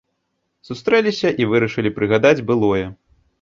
[0.69, 2.83] Сустрэліся, і вырашылі прыгадаць былое.